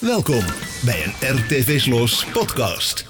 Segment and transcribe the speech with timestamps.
[0.00, 0.44] Welkom
[0.84, 3.09] bij een RTV Slos podcast.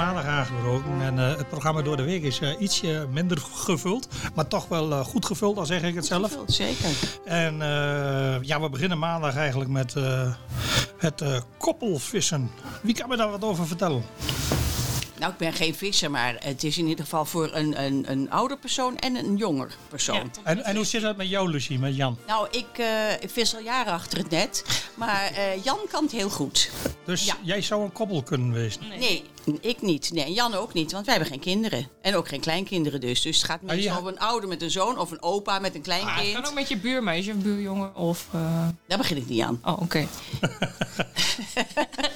[0.00, 1.00] Maandag aangebroken.
[1.00, 4.08] En eh, het programma door de week is eh, ietsje minder gevuld.
[4.34, 6.30] Maar toch wel eh, goed gevuld, al zeg ik het zelf.
[6.30, 6.90] Gevuld, Zeker.
[7.24, 7.58] En
[8.42, 9.94] ja, we beginnen maandag eigenlijk met
[10.98, 11.24] het
[11.58, 12.50] koppelvissen.
[12.82, 14.02] Wie kan me daar wat over vertellen?
[15.20, 18.30] Nou, ik ben geen visser, maar het is in ieder geval voor een, een, een
[18.30, 20.30] ouder persoon en een jonger persoon.
[20.44, 22.18] En, en hoe zit dat met jou, Lucie, met Jan?
[22.26, 24.64] Nou, ik, eh, ik vis al jaren achter het net,
[24.94, 26.70] maar eh, Jan kan het heel goed.
[27.04, 27.36] Dus Ja.
[27.42, 28.80] jij zou een koppel kunnen wezen.
[28.98, 29.24] Nee,
[29.60, 30.10] ik niet.
[30.12, 31.88] Nee, en Jan ook niet, want wij hebben geen kinderen.
[32.02, 33.20] En ook geen kleinkinderen dus.
[33.22, 33.98] Dus het gaat meestal ja.
[33.98, 36.34] over een ouder met een zoon of een opa met een Ah, het kleinkind.
[36.34, 38.26] kan ook met je buurmeisje of buurjongen of...
[38.32, 39.60] eh, Daar begin ik niet aan.
[39.64, 40.06] Oh, oké.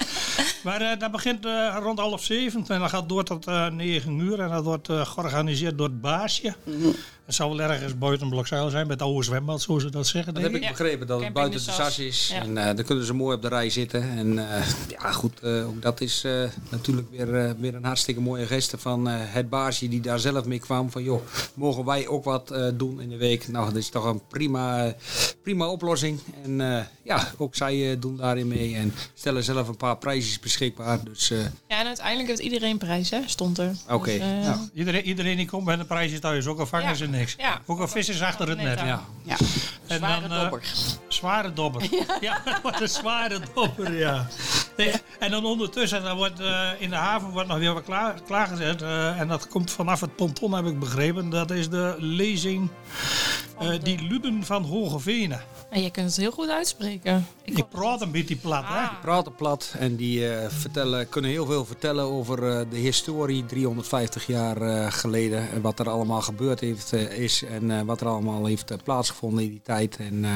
[0.65, 4.19] Maar eh, dat begint eh, rond half zeven en dat gaat door tot eh, negen
[4.19, 4.39] uur.
[4.39, 6.55] En dat wordt georganiseerd door het baasje.
[6.63, 6.89] Mhm.
[7.25, 10.33] Het zal wel ergens buiten Blokzuil zijn, met het oude zwembad, zoals ze dat zeggen.
[10.33, 11.99] Dat denk heb ik begrepen, dat het buiten de de Sas.
[11.99, 12.27] is.
[12.33, 12.41] Ja.
[12.41, 14.01] En eh, dan kunnen ze mooi op de rij zitten.
[14.17, 18.45] En eh, ja, goed, eh, ook dat is eh, natuurlijk weer, weer een hartstikke mooie
[18.45, 20.91] geste van eh, het baasje die daar zelf mee kwam.
[20.91, 21.21] Van joh,
[21.53, 23.47] mogen wij ook wat eh, doen in de week?
[23.47, 24.93] Nou, dat is toch een prima,
[25.43, 26.19] prima oplossing.
[26.43, 30.39] En eh, ja, ook zij eh, doen daarin mee en stellen zelf een paar prijsjes
[30.39, 31.03] beschikbaar.
[31.03, 33.19] Dus eh, Ja, en uiteindelijk heeft iedereen prijs, hè?
[33.25, 33.71] Stond er.
[33.89, 34.11] Oké.
[34.11, 36.95] Dus, Ja, iedereen, iedereen die komt met een prijsje thuis, ook al vangen Ja.
[37.17, 37.35] Niks.
[37.37, 37.61] Ja.
[37.65, 38.79] Ook al vissen ze achter het net.
[38.79, 39.01] Ja.
[39.23, 39.35] Ja,
[39.87, 40.61] En zware dan, eh, dobber.
[41.07, 41.83] Zware dobber.
[42.21, 44.27] Ja, wat een zware dobber, ja.
[44.77, 48.21] Nee, en dan ondertussen, dan wordt, eh, in de haven wordt nog weer wat klaar,
[48.27, 48.81] klaargezet.
[48.81, 51.29] eh, en dat komt vanaf het ponton, heb ik begrepen.
[51.29, 52.69] Dat is de lezing
[53.59, 55.41] eh, Die Luden van Hogevenen.
[55.69, 57.27] En jij kunt het heel goed uitspreken.
[57.43, 58.75] Ik praat een beetje plat, hè?
[58.81, 59.01] Ah.
[59.01, 64.27] praten plat en die eh, vertellen, kunnen heel veel vertellen over eh, de historie 350
[64.27, 65.51] jaar eh, geleden.
[65.51, 69.49] En wat er allemaal gebeurd heeft, is en eh, wat er allemaal heeft plaatsgevonden in
[69.49, 69.97] die tijd.
[69.97, 70.31] En eh,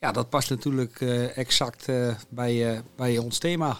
[0.00, 3.76] ja, dat past natuurlijk eh, exact eh, bij, eh, bij ons thema.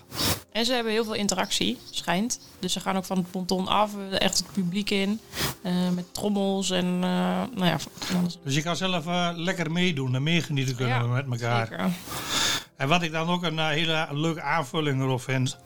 [0.52, 2.40] En ze hebben heel veel interactie, schijnt.
[2.58, 5.20] Dus ze gaan ook van het ponton af, eh, echt het publiek in.
[5.62, 7.00] eh, met trommels en eh,
[7.54, 7.76] nou ja.
[8.42, 9.04] Dus je kan zelf
[9.36, 11.66] lekker meedoen en meegenieten kunnen Ja, met elkaar.
[11.66, 11.90] Zeker.
[12.76, 15.56] En wat ik dan ook een hele leuke aanvulling erop vind.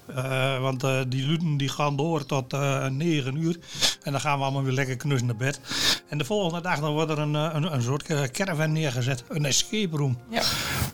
[0.60, 3.58] want die luten die gaan door tot eh 9 uur.
[4.02, 5.60] En dan gaan we allemaal weer lekker knussen naar bed.
[6.08, 9.24] En de volgende dag dan wordt er een, een, een soort caravan neergezet.
[9.28, 10.18] Een escape room.
[10.30, 10.42] Ja.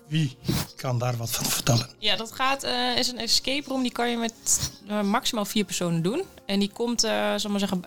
[0.09, 0.37] Wie
[0.77, 1.89] kan daar wat van vertellen?
[1.99, 3.83] Ja, dat gaat, eh, is een escape room.
[3.83, 4.33] Die kan je met
[4.89, 6.23] eh, maximaal vier personen doen.
[6.47, 7.01] En die komt,
[7.37, 7.83] zal maar zeggen,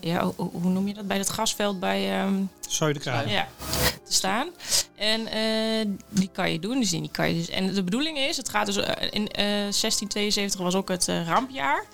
[0.00, 1.06] ja, hoe, hoe noem je dat?
[1.06, 2.34] Bij het grasveld bij ehm,
[2.68, 3.30] Zuiderkade.
[3.30, 3.48] ja,
[4.04, 4.48] te staan.
[4.94, 5.28] En
[6.08, 6.80] die kan je doen.
[6.80, 8.76] Dus die kan je dus, en de bedoeling is, het gaat dus
[9.10, 11.84] in eh 1672 was ook het rampjaar.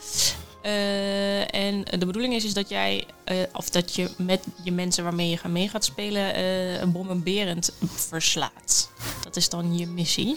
[1.50, 3.04] En de bedoeling is, is dat jij,
[3.52, 6.40] of dat je met je mensen waarmee je mee gaat spelen,
[6.82, 8.90] een bom en berend verslaat.
[9.30, 10.36] Dat is dan je missie.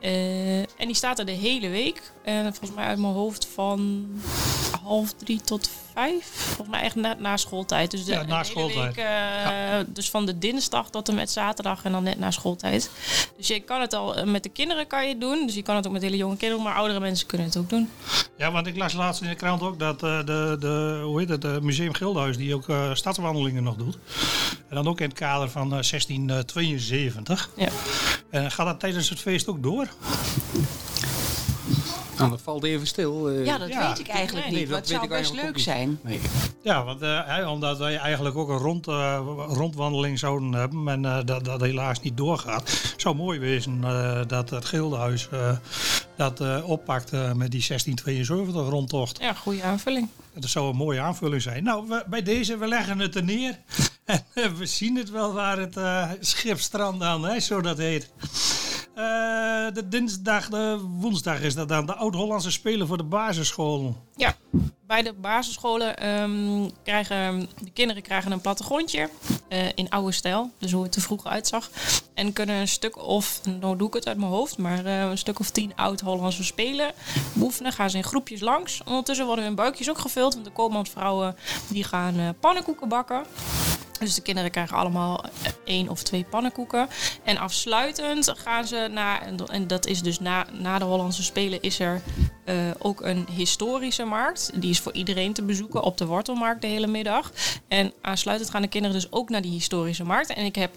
[0.00, 2.12] Eh, en die staat er de hele week.
[2.22, 4.06] En volgens mij uit mijn hoofd van
[4.82, 6.24] half drie tot vijf.
[6.32, 7.90] Volgens mij echt na, na schooltijd.
[7.90, 8.94] Dus de, Ja, na de schooltijd.
[8.94, 12.90] week, eh, Dus van de dinsdag tot en met zaterdag en dan net na schooltijd.
[13.36, 15.46] Dus je kan het al eh, met de kinderen kan je doen.
[15.46, 17.68] Dus je kan het ook met hele jonge kinderen, maar oudere mensen kunnen het ook
[17.68, 17.90] doen.
[18.36, 21.28] Ja, want ik las laatst in de krant ook dat eh, de, de, hoe heet
[21.28, 23.98] het, de Museum Gildenhuis, die ook stadswandelingen nog doet.
[24.68, 27.50] En dan ook in het kader van eh, 1672.
[27.56, 27.68] Ja.
[28.30, 29.88] En gaat dat tijdens het feest ook door?
[32.18, 33.28] Nou, dat valt even stil.
[33.28, 33.44] eh.
[33.44, 33.88] Ja, dat ja.
[33.88, 34.68] weet ik eigenlijk Nee, niet.
[34.68, 35.98] dat Wat weet zou best leuk zijn.
[36.02, 36.20] Nee.
[36.62, 41.04] Ja, want, eh, hè, omdat wij eigenlijk ook een rond, eh, rondwandeling zouden hebben en
[41.04, 42.94] eh, dat dat helaas niet doorgaat.
[42.96, 45.56] zou mooi wezen eh, dat het Gildenhuis eh,
[46.16, 49.18] dat eh, oppakt eh, met die 1672 rondtocht.
[49.20, 50.08] ja, goede aanvulling.
[50.34, 51.64] Dat zou een mooie aanvulling zijn.
[51.64, 53.58] Nou, we- bij deze, we leggen het er neer.
[54.34, 58.10] En we zien het wel waar het eh schip strandt aan, hè, zo dat heet.
[58.98, 59.04] Eh,
[59.72, 61.86] de dinsdag, de woensdag is dat dan.
[61.86, 63.96] De Oud-Hollandse Spelen voor de basisschool.
[64.16, 64.36] Ja,
[64.86, 69.08] bij de basisscholen ehm, krijgen de kinderen krijgen een plattegrondje
[69.48, 71.70] eh, in oude stijl, dus hoe het er vroeger uitzag.
[72.14, 75.18] En kunnen een stuk of, nou doe ik het uit mijn hoofd, maar eh, een
[75.18, 76.92] stuk of tien oud-Hollandse spelen
[77.32, 77.72] beoefenen.
[77.72, 78.82] Gaan ze in groepjes langs.
[78.84, 81.36] Ondertussen worden hun buikjes ook gevuld, want de koopmansvrouwen
[81.68, 83.24] die gaan pannenkoeken bakken.
[83.98, 85.24] Dus de kinderen krijgen allemaal
[85.64, 86.88] één of twee pannenkoeken.
[87.24, 91.78] En afsluitend gaan ze naar, en dat is dus na, na de Hollandse Spelen, is
[91.78, 92.02] er
[92.48, 94.50] eh, ook een historische markt.
[94.54, 97.32] Die is voor iedereen te bezoeken op de Wortelmarkt de hele middag.
[97.68, 100.32] En aansluitend gaan de kinderen dus ook naar die historische markt.
[100.32, 100.74] En ik heb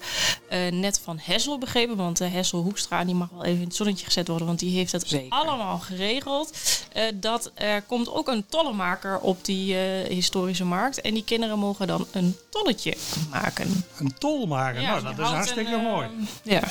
[0.50, 3.76] eh, net van Hessel begrepen, want uh, Hessel Hoekstra die mag wel even in het
[3.76, 5.30] zonnetje gezet worden, want die heeft het Zeker.
[5.30, 6.52] allemaal geregeld.
[6.94, 11.02] Eh, dat er komt ook een tollenmaker op die eh, historische markt.
[11.02, 12.98] En die kinderen mogen dan een tolletje
[13.30, 13.84] maken.
[13.98, 16.08] Een tol maken, nou, die dat is hartstikke een, eh, mooi.
[16.44, 16.62] Ja.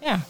[0.00, 0.20] ja.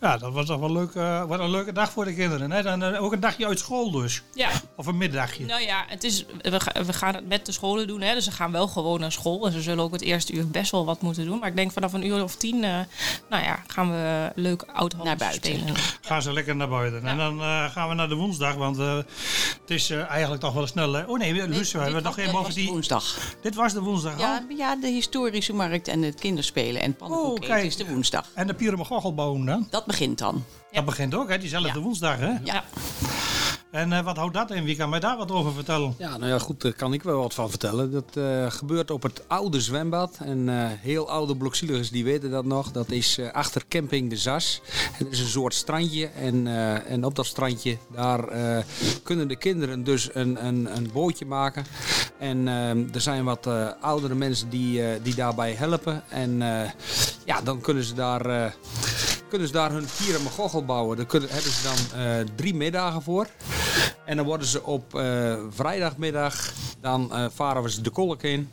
[0.00, 2.50] Ja, dat was toch wel leuk, eh, wat een leuke dag voor de kinderen.
[2.50, 2.62] Hè?
[2.62, 4.22] Dan, eh, ook een dagje uit school dus.
[4.34, 5.44] Ja, Of een middagje.
[5.44, 8.00] nou ja, het is, we, ga- we gaan het met de scholen doen.
[8.00, 9.46] Hè, dus ze gaan wel gewoon naar school.
[9.46, 11.38] En ze zullen ook het eerste uur best wel wat moeten doen.
[11.38, 12.78] Maar ik denk vanaf een uur of tien, eh,
[13.30, 15.54] nou ja, gaan we leuk oud Naar buiten.
[15.58, 15.74] spelen.
[16.00, 17.04] Gaan ze lekker naar buiten.
[17.06, 20.66] En dan eh, gaan we naar de woensdag, want eh, het is eigenlijk toch wel
[20.66, 20.92] snel.
[20.92, 21.02] Hè?
[21.04, 22.68] Oh nee, Luus, we hebben nog even over die...
[22.68, 23.16] Woensdag.
[23.42, 24.18] Dit was de woensdag al.
[24.20, 28.26] Ja, ja, de historische markt en het kinderspelen en pannenkoek Oh, is de woensdag.
[28.34, 29.66] En de Pieremogochelboom dan?
[29.70, 30.44] Dat begint dan.
[30.72, 31.38] Dat begint ook, hè?
[31.38, 31.80] Diezelfde Ja.
[31.80, 32.32] woensdag, hè?
[32.44, 32.64] Ja.
[33.70, 34.64] En eh, wat houdt dat in?
[34.64, 35.94] Wie kan mij daar wat over vertellen?
[35.98, 37.90] Ja, nou ja, goed, daar kan ik wel wat van vertellen.
[37.92, 40.16] Dat eh, gebeurt op het oude zwembad.
[40.24, 42.70] En eh, heel oude blokzieligers die weten dat nog.
[42.72, 44.60] Dat is eh, achter camping De Zas.
[44.92, 46.06] Het is een soort strandje.
[46.06, 48.64] En, eh, en op dat strandje, daar eh,
[49.02, 51.64] kunnen de kinderen dus een, een, een bootje maken.
[52.18, 52.48] En
[52.92, 56.02] er zijn wat eh, oudere mensen die, eh, die daarbij helpen.
[56.08, 56.70] En eh,
[57.24, 58.54] ja, dan kunnen ze daar...
[59.30, 60.96] kunnen ze daar hun Kieren Gochel bouwen.
[60.96, 63.26] Daar kunnen, hebben ze dan eh, drie middagen voor.
[64.04, 68.50] En dan worden ze op eh, vrijdagmiddag, dan eh, varen we ze de kolk in.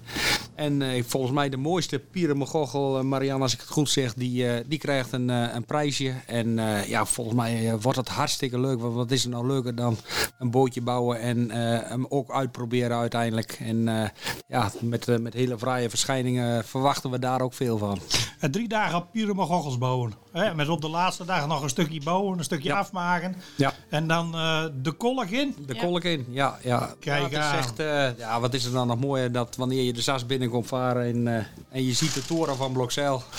[0.57, 4.47] En eh, volgens mij de mooiste Pierenmegochel, uh, Marianne, als ik het goed zeg, die,
[4.49, 6.13] eh, die krijgt een, eh, een prijsje.
[6.25, 8.79] En eh, ja, volgens mij eh, wordt het hartstikke leuk.
[8.79, 9.97] Want wat is er nou leuker dan
[10.39, 13.57] een bootje bouwen en eh, hem ook uitproberen uiteindelijk.
[13.59, 14.09] En eh,
[14.47, 17.99] ja, met, eh, met hele vrije verschijningen verwachten we daar ook veel van.
[18.39, 20.13] En drie dagen Pieremogochels bouwen.
[20.31, 20.55] Hè?
[20.55, 22.77] Met op de laatste dag nog een stukje bouwen, een stukje Ja.
[22.79, 23.35] afmaken.
[23.55, 23.73] Ja.
[23.89, 25.55] En dan eh, de kolk in.
[25.65, 25.81] De Ja.
[25.81, 26.57] kolk in, ja.
[26.63, 26.93] ja.
[26.99, 27.57] Kijk aan.
[27.57, 30.67] echt, eh, ja, wat is er dan nog mooier dat wanneer je de SAS binnenkomt
[30.67, 31.45] varen en, eh,
[31.77, 33.23] en je ziet de toren van Blokzeil.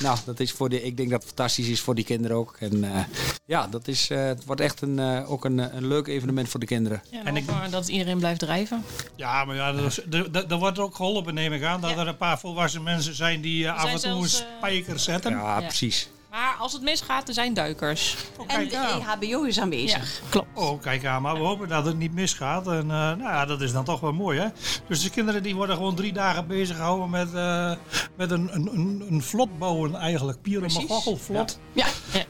[0.00, 2.56] Nou, dat is voor de, ik denk dat het fantastisch is voor die kinderen ook.
[2.58, 3.00] En eh,
[3.44, 6.60] ja, dat is, eh, het wordt echt een, eh, ook een, een leuk evenement voor
[6.60, 7.02] de kinderen.
[7.10, 8.84] Ja, En ik- dat iedereen blijft drijven.
[9.16, 11.80] Ja, maar ja, er, is- er, er- er wordt ook geholpen, neem ik aan.
[11.80, 11.96] Dat Ja.
[11.96, 15.30] er een paar volwassen mensen zijn die eh, af en toe een spijker zetten.
[15.32, 15.66] Ja, Ja.
[15.66, 16.08] precies.
[16.34, 18.16] Maar als het misgaat, er zijn duikers.
[18.38, 19.00] Oh, En de aan.
[19.00, 20.20] EHBO is aanwezig.
[20.28, 20.46] klopt.
[20.54, 21.22] Oh, kijk aan.
[21.22, 22.66] Maar we hopen dat het niet misgaat.
[22.66, 24.46] En eh, nou ja, dat is dan toch wel mooi, hè?
[24.88, 27.72] Dus de kinderen die worden gewoon drie dagen bezig gehouden met, eh,
[28.16, 30.42] met een, een, een, een vlot bouwen eigenlijk.
[30.42, 31.58] Pierenmogochelvlot vlot.
[31.72, 31.86] Ja.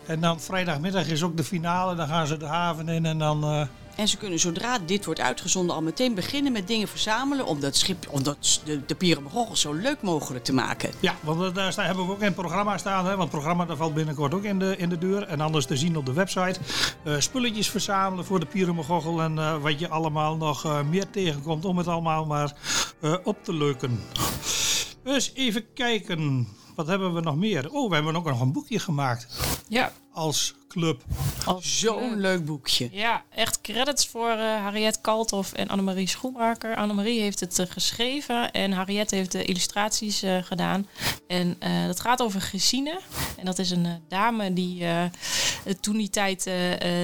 [0.06, 1.94] En dan vrijdagmiddag is ook de finale.
[1.94, 3.44] Dan gaan ze de haven in en dan...
[3.44, 3.62] eh,
[3.96, 7.76] En ze kunnen zodra dit wordt uitgezonden al meteen beginnen met dingen verzamelen om dat
[7.76, 9.18] schip, om dat, de, de
[9.52, 10.90] zo leuk mogelijk te maken.
[11.00, 13.04] Ja, want eh, daar staan, hebben we ook in het programma staan.
[13.04, 13.10] Hè?
[13.10, 15.22] Want het programma dat valt binnenkort ook in de, in de deur.
[15.22, 16.60] En anders te zien op de website.
[17.04, 19.22] Eh, spulletjes verzamelen voor de Pierenmogochel.
[19.22, 22.52] En eh, wat je allemaal nog meer tegenkomt om het allemaal maar
[23.00, 24.00] eh, op te leuken.
[25.02, 26.48] Dus even kijken.
[26.74, 27.70] Wat hebben we nog meer?
[27.70, 29.26] Oh, we hebben ook nog een boekje gemaakt.
[29.68, 29.92] Ja.
[30.12, 31.02] Als club.
[31.44, 32.88] Als Zo'n leuk boekje.
[32.92, 36.76] Ja, echt credits voor eh Harriet Kalthoff en Annemarie Schoenmaker.
[36.76, 40.88] Annemarie heeft het eh, geschreven en Harriet heeft de illustraties eh, gedaan.
[41.26, 43.00] En eh dat gaat over Gesine.
[43.36, 45.04] En dat is een dame die eh,
[45.80, 46.50] toen die tijd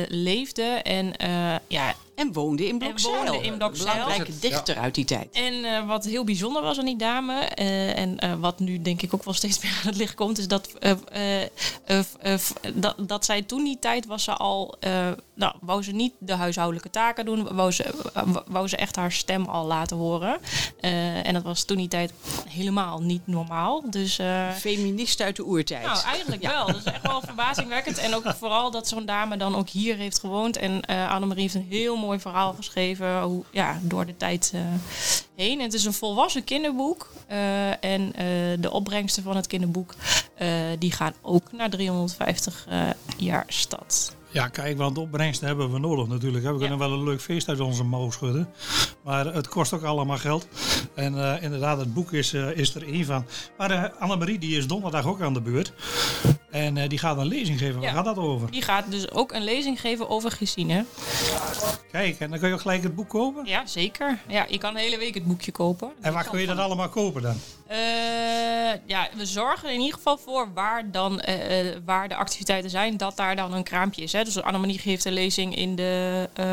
[0.08, 0.62] leefde.
[0.62, 3.14] En eh, ja, En woonde in Blokzeil.
[3.24, 3.92] woonde in Blokzeil.
[3.92, 5.28] Belangrijke dichter uit die tijd.
[5.32, 9.02] En eh, wat heel bijzonder was aan die dame, eh, en eh, wat nu denk
[9.02, 11.42] ik ook wel steeds meer aan het licht komt, is dat, eh, eh,
[11.84, 12.38] eh, eh,
[12.74, 16.34] dat, dat zij toen die tijd was ze al, eh, nou, wou ze niet de
[16.34, 17.84] huishoudelijke taken doen, wou ze,
[18.46, 20.38] wou ze echt haar stem al laten horen.
[20.80, 22.12] Eh, en dat was toen die tijd
[22.48, 23.82] helemaal niet normaal.
[23.90, 25.84] Dus eh, Feminist uit de oertijd.
[25.86, 26.66] nou, eigenlijk wel.
[26.66, 27.98] Dat is echt wel verbazingwekkend.
[27.98, 30.56] En ook vooral dat zo'n dame dan ook hier heeft gewoond.
[30.56, 33.22] En eh Annemarie heeft een heel mooi verhaal geschreven.
[33.22, 34.60] Hoe, ja, door de tijd eh,
[35.36, 35.58] heen.
[35.58, 37.08] En het is een volwassen kinderboek.
[37.26, 38.24] Eh, en eh,
[38.60, 39.94] de opbrengsten van het kinderboek...
[40.78, 42.80] die gaan ook naar 350 eh,
[43.16, 44.16] jaar stad.
[44.32, 46.44] Ja, kijk, want opbrengsten hebben we nodig natuurlijk.
[46.44, 46.58] We Ja.
[46.58, 48.48] kunnen wel een leuk feest uit onze mouw schudden.
[49.04, 50.46] Maar het kost ook allemaal geld.
[50.94, 53.26] En inderdaad, het boek is, is er één van.
[53.58, 55.72] Maar uh, Annemarie die is donderdag ook aan de beurt.
[56.50, 57.80] En eh, die gaat een lezing geven.
[57.80, 57.86] Ja.
[57.86, 58.50] Waar gaat dat over?
[58.50, 60.84] Die gaat dus ook een lezing geven over Gesine.
[61.92, 63.46] Kijk, en dan kun je ook gelijk het boek kopen.
[63.46, 64.18] Ja, zeker.
[64.28, 65.90] Ja, je kan de hele week het boekje kopen.
[66.00, 67.36] En waar kun je dat allemaal kopen dan?
[67.70, 72.14] Eh, ja, we zorgen er in ieder geval voor waar, dan, eh, eh, waar de
[72.14, 74.12] activiteiten zijn, dat daar dan een kraampje is.
[74.12, 74.24] Hè.
[74.24, 76.46] Dus Annemarie geeft een lezing in de, eh,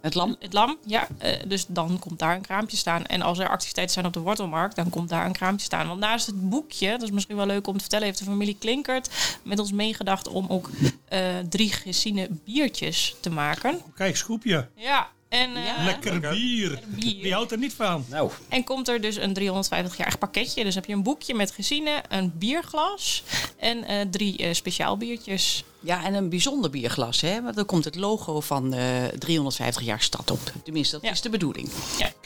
[0.00, 0.36] Het lam.
[0.38, 0.78] het lam.
[0.86, 3.06] Ja, eh, dus dan komt daar een kraampje staan.
[3.06, 5.88] En als er activiteiten zijn op de wortelmarkt, dan komt daar een kraampje staan.
[5.88, 8.56] Want naast het boekje, dat is misschien wel leuk om te vertellen, heeft de familie
[8.58, 10.70] Klinkert met ons meegedacht om ook
[11.08, 13.80] eh, drie gezine biertjes te maken.
[13.94, 14.68] Kijk, scoopje.
[14.74, 16.80] Ja, en, eh, Lekker bier.
[16.86, 17.22] bier.
[17.22, 18.04] Wie houdt er niet van?
[18.08, 20.64] Nou, En komt er dus een 350-jarig pakketje.
[20.64, 23.22] Dus heb je een boekje met gezine, een bierglas
[23.60, 25.64] en eh, drie eh, speciaal biertjes.
[25.82, 27.42] Ja, en een bijzonder bierglas, hè?
[27.42, 30.38] Want dan komt het logo van eh 350 jaar stad op.
[30.64, 31.10] Tenminste, dat Ja.
[31.10, 31.68] is de bedoeling.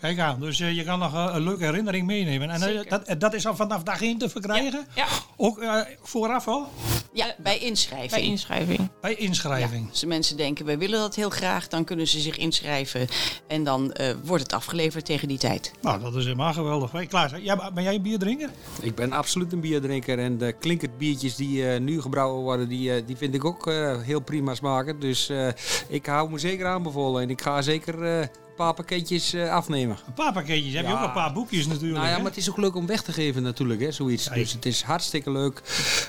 [0.01, 2.51] Kijk aan, dus eh, je kan nog eh, een leuke herinnering meenemen.
[2.51, 4.87] En eh, dat, eh, dat is al vanaf dag 1 te verkrijgen?
[4.95, 6.69] Ja, Ook eh, vooraf al?
[7.13, 8.11] Ja, bij inschrijving.
[8.11, 8.89] bij inschrijving.
[9.01, 9.91] Bij inschrijving.
[9.91, 13.07] Als de mensen denken, wij willen dat heel graag, dan kunnen ze zich inschrijven.
[13.47, 15.73] En dan eh, wordt het afgeleverd tegen die tijd.
[15.83, 17.07] Nou, dat is helemaal geweldig.
[17.09, 18.51] Klaas, ja, ben jij een bierdrinker?
[18.81, 20.19] ik ben absoluut een bierdrinker.
[20.19, 23.67] En de klinkert biertjes die eh, nu gebrouwen worden, die, eh, die vind ik ook
[23.67, 25.01] eh, heel prima smaken.
[25.01, 25.49] Dus eh,
[25.89, 27.23] ik hou me zeker aanbevolen.
[27.23, 29.97] En ik ga zeker eh, een paar pakketjes eh, afnemen.
[30.07, 30.75] Een paar pakketjes.
[30.75, 30.99] Heb je Ja.
[31.01, 31.93] ook een paar boekjes natuurlijk.
[31.95, 32.17] Nou ja, hè?
[32.19, 34.29] maar het is ook leuk om weg te geven natuurlijk, hè, zoiets.
[34.29, 35.63] Dus het is hartstikke leuk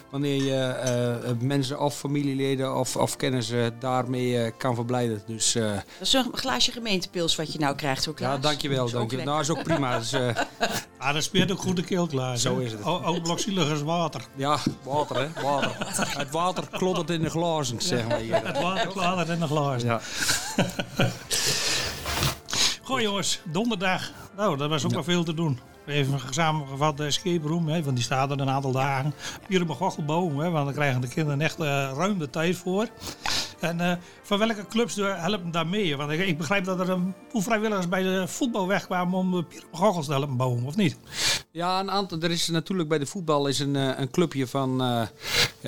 [0.10, 5.22] wanneer je mensen of familieleden of, of kennissen daarmee eh, kan verblijden.
[5.28, 8.36] Dus eh, Dat is een glaasje gemeentepils wat je nou krijgt, hoor, Klaas.
[8.36, 8.78] ja, dankjewel.
[8.78, 9.26] Dat is ook dankjewel.
[9.26, 9.98] Nou, is ook prima.
[10.00, 10.30] Dus, eh,
[11.06, 12.42] Ah, dat speelt ook goed de keel, Klaas.
[12.42, 12.84] Zo is het.
[12.84, 14.22] Ook blokzielig als water.
[14.36, 15.76] ja, water hè, water.
[16.18, 18.46] Het water kloddert in de glazen, zeg maar hier.
[18.46, 19.82] Het water klaart in een glas.
[19.82, 20.02] Ja.
[22.84, 24.12] Goh jongens, donderdag.
[24.38, 25.60] Nou, dat was ook wel veel te doen.
[25.86, 29.14] Even samengevat de escape room, hè, want die staat er een aantal dagen.
[29.48, 32.58] Hier op een gochelboom, hè, want dan krijgen de kinderen echt eh, ruim de tijd
[32.58, 32.88] voor.
[33.60, 35.98] En eh, van welke clubs helpen daar mee?
[35.98, 39.38] Want ik, ik begrijp dat er een boel vrijwilligers bij de voetbal wegkwamen om de
[39.38, 40.98] op Gochels te helpen bouwen, of niet?
[41.52, 42.20] Ja, een aantal.
[42.22, 45.02] Er is natuurlijk bij de voetbal is een, eh, een clubje van, eh,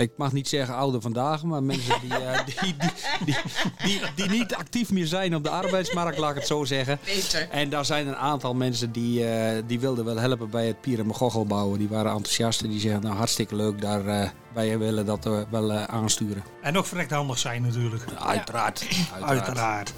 [0.02, 2.92] ik mag niet zeggen oude vandaag, maar mensen die, eh, die, die,
[3.26, 3.36] die,
[3.84, 7.00] die, die niet actief meer zijn op de arbeidsmarkt, laat ik het zo zeggen.
[7.06, 7.50] Beter.
[7.50, 11.00] En daar zijn een aantal mensen die, eh, die wilden wel helpen bij het Pier
[11.00, 11.80] en bouwen.
[11.80, 15.40] Die waren enthousiast en die zeggen, nou hartstikke leuk, daar, eh, wij willen dat eh,
[15.50, 16.44] wel eh, aansturen.
[16.62, 18.04] En ook verrekt handig zijn natuurlijk.
[18.26, 18.88] Uiteraard.
[19.22, 19.94] Uiteraard.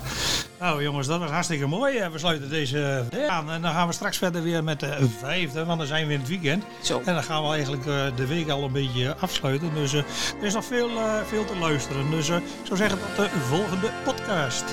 [0.60, 1.98] Nou jongens, dat was hartstikke mooi.
[1.98, 5.65] Eh, We sluiten deze aan en dan gaan we straks verder weer met de vijfde,
[5.65, 6.63] want dan zijn we in het weekend.
[6.82, 7.01] Zo.
[7.06, 9.74] En dan gaan we eigenlijk eh, de week al een beetje afsluiten.
[9.74, 10.00] Dus eh,
[10.39, 12.10] er is nog veel, eh, veel te luisteren.
[12.12, 14.63] Dus eh, ik zou zeggen tot de volgende podcast.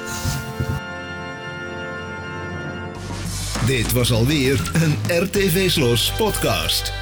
[3.66, 6.92] Dit was alweer een RTV Slos podcast.